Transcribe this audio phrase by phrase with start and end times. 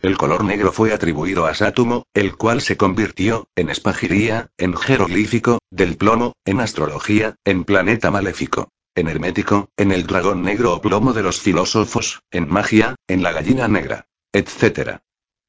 [0.00, 5.58] El color negro fue atribuido a Sátumo, el cual se convirtió, en espagiría, en jeroglífico,
[5.70, 11.12] del plomo, en astrología, en planeta maléfico, en hermético, en el dragón negro o plomo
[11.14, 14.98] de los filósofos, en magia, en la gallina negra, etc.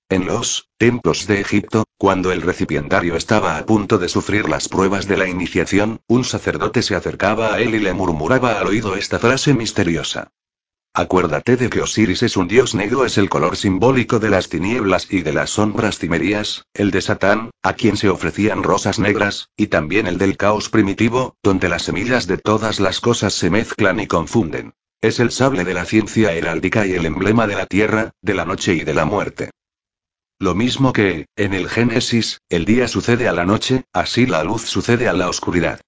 [0.09, 5.07] En los templos de Egipto, cuando el recipientario estaba a punto de sufrir las pruebas
[5.07, 9.19] de la iniciación, un sacerdote se acercaba a él y le murmuraba al oído esta
[9.19, 10.31] frase misteriosa.
[10.93, 15.07] Acuérdate de que Osiris es un dios negro, es el color simbólico de las tinieblas
[15.11, 19.67] y de las sombras cimerías, el de Satán, a quien se ofrecían rosas negras, y
[19.67, 24.07] también el del caos primitivo, donde las semillas de todas las cosas se mezclan y
[24.07, 24.73] confunden.
[25.01, 28.45] Es el sable de la ciencia heráldica y el emblema de la tierra, de la
[28.45, 29.51] noche y de la muerte.
[30.39, 34.63] Lo mismo que, en el Génesis, el día sucede a la noche, así la luz
[34.63, 35.81] sucede a la oscuridad.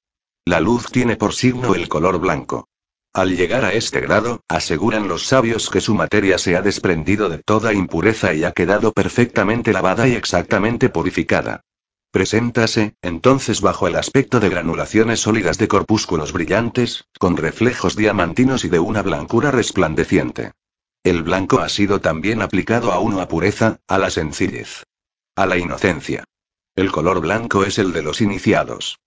[0.46, 2.68] La luz tiene por signo el color blanco.
[3.14, 7.40] Al llegar a este grado, aseguran los sabios que su materia se ha desprendido de
[7.40, 11.66] toda impureza y ha quedado perfectamente lavada y exactamente purificada.
[12.12, 18.70] Preséntase, entonces bajo el aspecto de granulaciones sólidas de corpúsculos brillantes, con reflejos diamantinos y
[18.70, 20.54] de una blancura resplandeciente.
[21.04, 24.84] El blanco ha sido también aplicado a uno a pureza, a la sencillez.
[25.36, 26.24] A la inocencia.
[26.76, 29.00] El color blanco es el de los iniciados.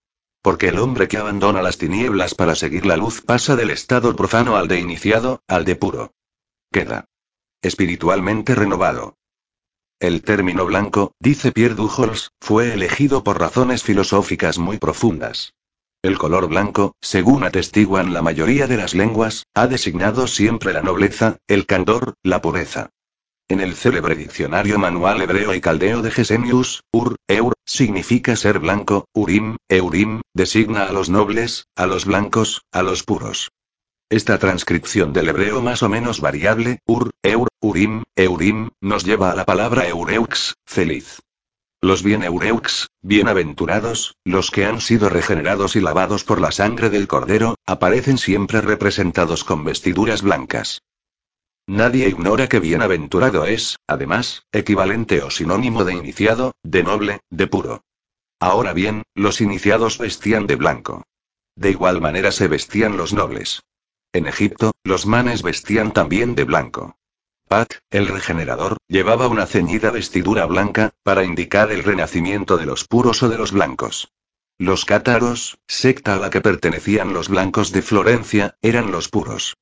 [0.44, 4.58] Porque el hombre que abandona las tinieblas para seguir la luz pasa del estado profano
[4.58, 6.12] al de iniciado, al de puro.
[6.70, 7.06] Queda
[7.62, 9.16] espiritualmente renovado.
[9.98, 15.54] El término blanco, dice Pierre Dujols, fue elegido por razones filosóficas muy profundas.
[16.02, 21.38] El color blanco, según atestiguan la mayoría de las lenguas, ha designado siempre la nobleza,
[21.46, 22.90] el candor, la pureza.
[23.46, 29.04] En el célebre diccionario manual hebreo y caldeo de Gesenius, Ur, Eur, significa ser blanco,
[29.12, 33.50] Urim, Eurim, designa a los nobles, a los blancos, a los puros.
[34.08, 39.34] Esta transcripción del hebreo más o menos variable, Ur, Eur, Urim, Eurim, nos lleva a
[39.34, 41.20] la palabra Eureux, feliz.
[41.82, 47.08] Los bien Eureux, bienaventurados, los que han sido regenerados y lavados por la sangre del
[47.08, 50.80] Cordero, aparecen siempre representados con vestiduras blancas.
[51.66, 57.84] Nadie ignora que bienaventurado es, además, equivalente o sinónimo de iniciado, de noble, de puro.
[58.38, 61.04] Ahora bien, los iniciados vestían de blanco.
[61.56, 63.62] De igual manera se vestían los nobles.
[64.12, 66.96] En Egipto, los manes vestían también de blanco.
[67.48, 73.22] Pat, el regenerador, llevaba una ceñida vestidura blanca, para indicar el renacimiento de los puros
[73.22, 74.12] o de los blancos.
[74.58, 79.56] Los cátaros, secta a la que pertenecían los blancos de Florencia, eran los puros.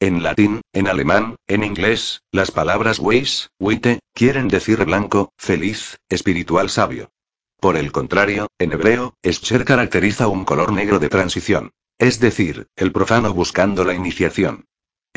[0.00, 6.70] En latín, en alemán, en inglés, las palabras weis, wite, quieren decir blanco, feliz, espiritual
[6.70, 7.10] sabio.
[7.58, 11.72] Por el contrario, en hebreo, escher caracteriza un color negro de transición.
[11.98, 14.66] Es decir, el profano buscando la iniciación.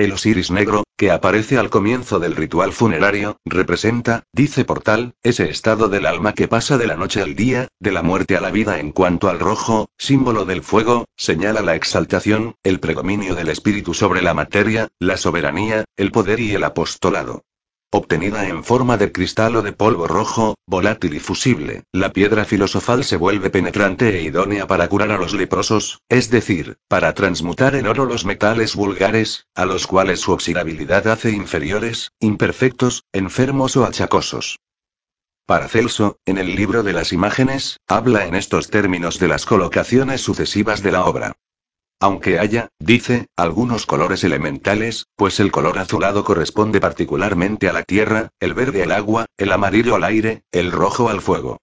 [0.02, 5.48] El osiris negro, que aparece al comienzo del ritual funerario, representa, dice por tal, ese
[5.48, 8.50] estado del alma que pasa de la noche al día, de la muerte a la
[8.50, 13.94] vida en cuanto al rojo, símbolo del fuego, señala la exaltación, el predominio del espíritu
[13.94, 17.44] sobre la materia, la soberanía, el poder y el apostolado.
[17.94, 23.04] Obtenida en forma de cristal o de polvo rojo, volátil y fusible, la piedra filosofal
[23.04, 27.88] se vuelve penetrante e idónea para curar a los leprosos, es decir, para transmutar en
[27.88, 34.60] oro los metales vulgares, a los cuales su oxidabilidad hace inferiores, imperfectos, enfermos o achacosos.
[35.46, 40.82] Paracelso, en el libro de las imágenes, habla en estos términos de las colocaciones sucesivas
[40.82, 41.34] de la obra.
[42.04, 48.30] Aunque haya, dice, algunos colores elementales, pues el color azulado corresponde particularmente a la tierra,
[48.40, 51.60] el verde al agua, el amarillo al aire, el rojo al fuego.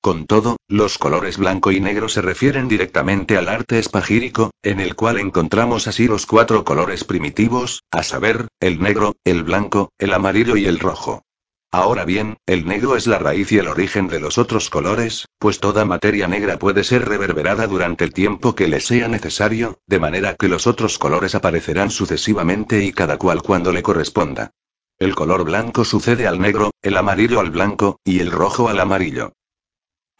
[0.00, 4.96] Con todo, los colores blanco y negro se refieren directamente al arte espagírico, en el
[4.96, 10.56] cual encontramos así los cuatro colores primitivos, a saber, el negro, el blanco, el amarillo
[10.56, 11.22] y el rojo.
[11.74, 15.58] Ahora bien, el negro es la raíz y el origen de los otros colores, pues
[15.58, 20.34] toda materia negra puede ser reverberada durante el tiempo que le sea necesario, de manera
[20.34, 24.50] que los otros colores aparecerán sucesivamente y cada cual cuando le corresponda.
[24.98, 29.32] El color blanco sucede al negro, el amarillo al blanco, y el rojo al amarillo.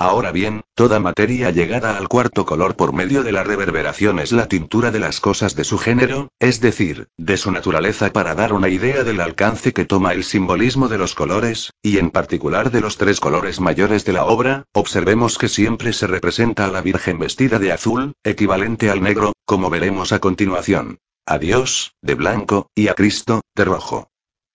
[0.05, 4.49] Ahora bien, toda materia llegada al cuarto color por medio de la reverberación es la
[4.49, 8.69] tintura de las cosas de su género, es decir, de su naturaleza para dar una
[8.69, 12.97] idea del alcance que toma el simbolismo de los colores, y en particular de los
[12.97, 17.61] tres colores mayores de la obra, observemos que siempre se representa a la Virgen vestida
[17.61, 20.99] de azul, equivalente al negro, como veremos a continuación.
[21.27, 24.09] A Dios, de blanco, y a Cristo, de rojo.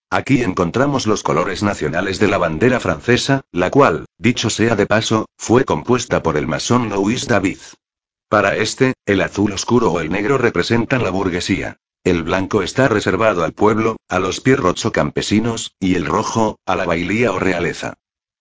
[0.09, 5.25] Aquí encontramos los colores nacionales de la bandera francesa, la cual, dicho sea de paso,
[5.37, 7.59] fue compuesta por el masón Louis David.
[8.29, 11.77] Para este, el azul oscuro o el negro representan la burguesía.
[12.05, 16.85] El blanco está reservado al pueblo, a los pierrots campesinos, y el rojo, a la
[16.85, 17.95] bailía o realeza.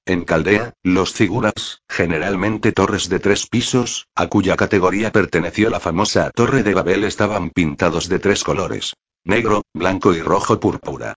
[0.04, 6.30] En Caldea, los figuras, generalmente torres de tres pisos, a cuya categoría perteneció la famosa
[6.32, 11.16] Torre de Babel, estaban pintados de tres colores: negro, blanco y rojo púrpura.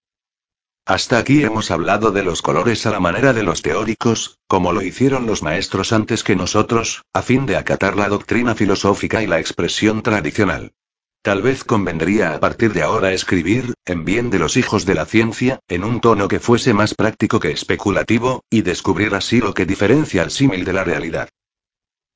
[0.90, 4.82] Hasta aquí hemos hablado de los colores a la manera de los teóricos, como lo
[4.82, 9.40] hicieron los maestros antes que nosotros, a fin de acatar la doctrina filosófica y la
[9.40, 10.74] expresión tradicional.
[11.22, 15.06] Tal vez convendría a partir de ahora escribir, en bien de los hijos de la
[15.06, 19.68] ciencia, en un tono que fuese más práctico que especulativo, y descubrir así lo que
[19.68, 21.30] diferencia al símil de la realidad.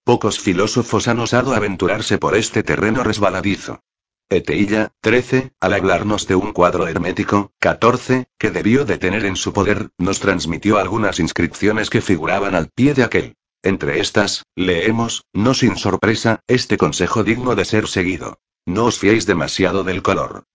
[0.04, 3.82] Pocos filósofos han osado aventurarse por este terreno resbaladizo.
[4.30, 9.54] Eteilla, 13, al hablarnos de un cuadro hermético, 14, que debió de tener en su
[9.54, 13.36] poder, nos transmitió algunas inscripciones que figuraban al pie de aquel.
[13.62, 18.40] Entre estas, leemos, no sin sorpresa, este consejo digno de ser seguido.
[18.66, 20.46] No os fiéis demasiado del color.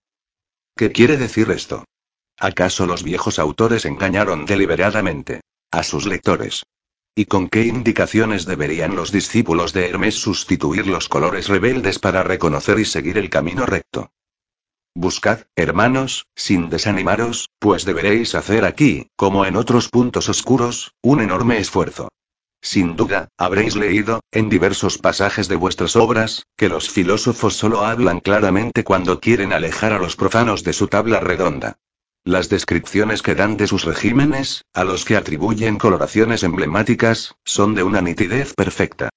[0.76, 1.84] ¿Qué quiere decir esto?
[2.38, 6.64] ¿Acaso los viejos autores engañaron deliberadamente a sus lectores?
[7.18, 12.78] ¿Y con qué indicaciones deberían los discípulos de Hermes sustituir los colores rebeldes para reconocer
[12.78, 14.12] y seguir el camino recto?
[14.94, 21.58] Buscad, hermanos, sin desanimaros, pues deberéis hacer aquí, como en otros puntos oscuros, un enorme
[21.58, 22.08] esfuerzo.
[22.62, 28.20] Sin duda, habréis leído, en diversos pasajes de vuestras obras, que los filósofos solo hablan
[28.20, 31.78] claramente cuando quieren alejar a los profanos de su tabla redonda.
[32.28, 37.82] Las descripciones que dan de sus regímenes, a los que atribuyen coloraciones emblemáticas, son de
[37.82, 39.08] una nitidez perfecta.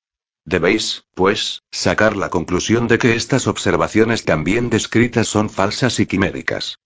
[0.45, 6.77] Debéis, pues, sacar la conclusión de que estas observaciones también descritas son falsas y quiméricas.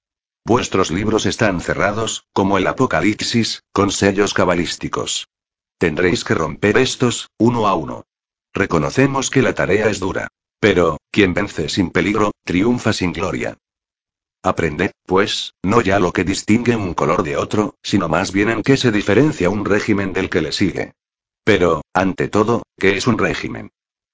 [0.43, 5.27] Vuestros libros están cerrados, como el Apocalipsis, con sellos cabalísticos.
[5.77, 8.03] Tendréis que romper estos, uno a uno.
[8.51, 10.29] Reconocemos que la tarea es dura.
[10.59, 13.59] Pero, quien vence sin peligro, triunfa sin gloria.
[14.45, 18.61] Aprended, pues, no ya lo que distingue un color de otro, sino más bien en
[18.61, 20.93] qué se diferencia un régimen del que le sigue.
[21.43, 23.71] Pero, ante todo, ¿qué es un régimen?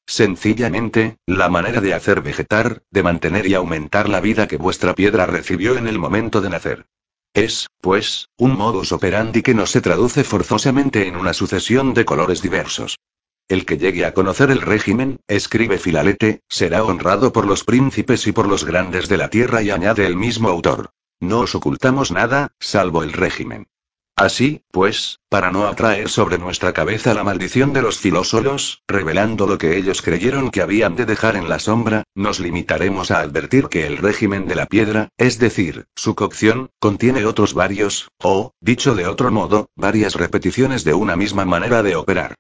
[0.08, 5.26] Sencillamente, la manera de hacer vegetar, de mantener y aumentar la vida que vuestra piedra
[5.26, 6.86] recibió en el momento de nacer.
[7.34, 12.42] Es, pues, un modus operandi que no se traduce forzosamente en una sucesión de colores
[12.42, 13.00] diversos.
[13.52, 18.32] El que llegue a conocer el régimen, escribe Filalete, será honrado por los príncipes y
[18.32, 20.92] por los grandes de la tierra y añade el mismo autor.
[21.20, 23.68] No os ocultamos nada, salvo el régimen.
[24.16, 29.58] Así, pues, para no atraer sobre nuestra cabeza la maldición de los filósolos, revelando lo
[29.58, 33.86] que ellos creyeron que habían de dejar en la sombra, nos limitaremos a advertir que
[33.86, 39.08] el régimen de la piedra, es decir, su cocción, contiene otros varios, o, dicho de
[39.08, 42.36] otro modo, varias repeticiones de una misma manera de operar.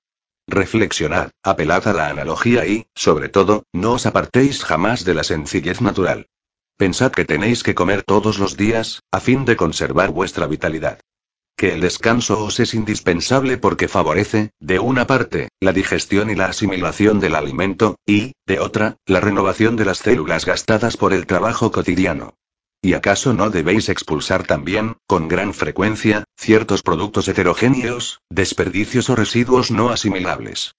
[0.52, 5.80] Reflexionad, apelad a la analogía y, sobre todo, no os apartéis jamás de la sencillez
[5.80, 6.28] natural.
[6.76, 11.00] Pensad que tenéis que comer todos los días, a fin de conservar vuestra vitalidad.
[11.56, 16.48] Que el descanso os es indispensable porque favorece, de una parte, la digestión y la
[16.48, 21.72] asimilación del alimento, y, de otra, la renovación de las células gastadas por el trabajo
[21.72, 22.34] cotidiano.
[22.82, 29.70] ¿Y acaso no debéis expulsar también, con gran frecuencia, ciertos productos heterogéneos, desperdicios o residuos
[29.70, 30.74] no asimilables?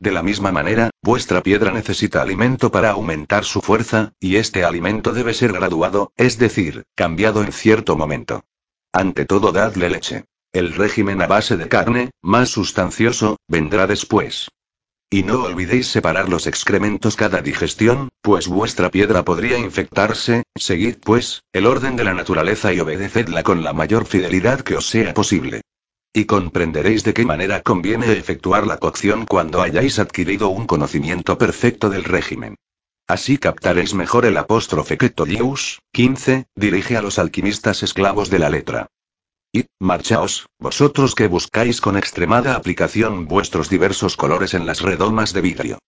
[0.00, 5.12] De la misma manera, vuestra piedra necesita alimento para aumentar su fuerza, y este alimento
[5.12, 8.42] debe ser graduado, es decir, cambiado en cierto momento.
[8.90, 10.24] Ante todo, dadle leche.
[10.50, 14.48] El régimen a base de carne, más sustancioso, vendrá después.
[15.12, 21.42] Y no olvidéis separar los excrementos cada digestión, pues vuestra piedra podría infectarse, seguid pues,
[21.52, 25.62] el orden de la naturaleza y obedecedla con la mayor fidelidad que os sea posible.
[26.12, 31.90] Y comprenderéis de qué manera conviene efectuar la cocción cuando hayáis adquirido un conocimiento perfecto
[31.90, 32.54] del régimen.
[33.08, 38.48] Así captaréis mejor el apóstrofe que Tollius, 15, dirige a los alquimistas esclavos de la
[38.48, 38.86] letra.
[39.52, 45.40] Y, marchaos, vosotros que buscáis con extremada aplicación vuestros diversos colores en las redomas de
[45.40, 45.78] vidrio.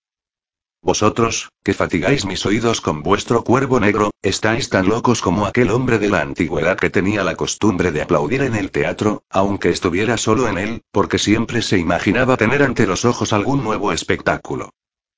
[0.85, 6.00] Vosotros, que fatigáis mis oídos con vuestro cuervo negro, estáis tan locos como aquel hombre
[6.00, 10.49] de la antigüedad que tenía la costumbre de aplaudir en el teatro, aunque estuviera solo
[10.49, 14.71] en él, porque siempre se imaginaba tener ante los ojos algún nuevo espectáculo.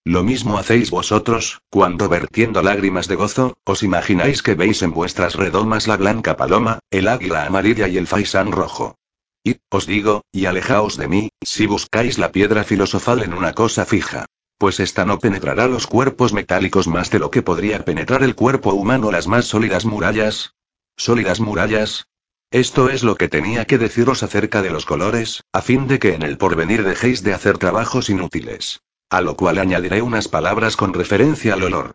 [0.06, 5.34] Lo mismo hacéis vosotros, cuando vertiendo lágrimas de gozo, os imagináis que veis en vuestras
[5.34, 8.98] redomas la blanca paloma, el águila amarilla y el faisán rojo.
[9.42, 13.86] Y, os digo, y alejaos de mí, si buscáis la piedra filosofal en una cosa
[13.86, 14.26] fija.
[14.58, 18.74] Pues esta no penetrará los cuerpos metálicos más de lo que podría penetrar el cuerpo
[18.74, 20.52] humano las más sólidas murallas.
[20.98, 22.08] ¿Sólidas murallas?
[22.50, 26.12] Esto es lo que tenía que deciros acerca de los colores, a fin de que
[26.14, 28.80] en el porvenir dejéis de hacer trabajos inútiles.
[29.14, 31.94] A lo cual añadiré unas palabras con referencia al olor.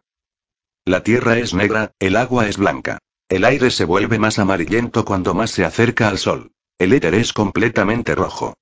[0.85, 2.99] La tierra es negra, el agua es blanca.
[3.27, 6.53] El aire se vuelve más amarillento cuando más se acerca al sol.
[6.77, 8.53] El éter es completamente rojo.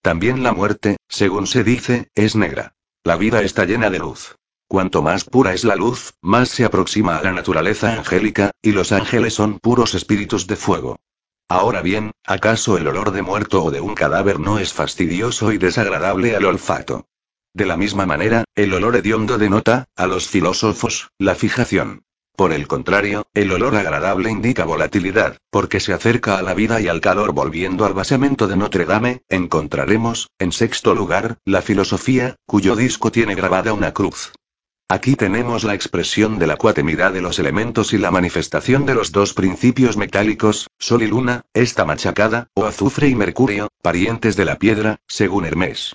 [0.00, 2.76] También la muerte, según se dice, es negra.
[3.02, 4.36] La vida está llena de luz.
[4.68, 8.92] Cuanto más pura es la luz, más se aproxima a la naturaleza angélica, y los
[8.92, 11.00] ángeles son puros espíritus de fuego.
[11.48, 15.58] Ahora bien, ¿acaso el olor de muerto o de un cadáver no es fastidioso y
[15.58, 17.08] desagradable al olfato?
[17.54, 22.02] De la misma manera, el olor hediondo denota, a los filósofos, la fijación.
[22.34, 26.88] Por el contrario, el olor agradable indica volatilidad, porque se acerca a la vida y
[26.88, 27.32] al calor.
[27.32, 33.36] Volviendo al basamento de Notre Dame, encontraremos, en sexto lugar, la filosofía, cuyo disco tiene
[33.36, 34.32] grabada una cruz.
[34.88, 39.12] Aquí tenemos la expresión de la cuatemidad de los elementos y la manifestación de los
[39.12, 44.56] dos principios metálicos, sol y luna, esta machacada, o azufre y mercurio, parientes de la
[44.56, 45.94] piedra, según Hermés.